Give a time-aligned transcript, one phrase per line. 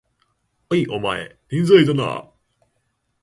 [0.71, 2.27] おい、お前天才だな！